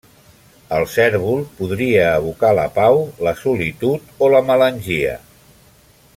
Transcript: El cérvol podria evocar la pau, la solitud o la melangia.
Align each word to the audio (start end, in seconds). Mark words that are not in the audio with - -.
El 0.77 0.85
cérvol 0.93 1.43
podria 1.59 2.07
evocar 2.21 2.51
la 2.61 2.65
pau, 2.79 2.99
la 3.29 3.35
solitud 3.43 4.11
o 4.25 4.31
la 4.37 4.43
melangia. 4.49 5.17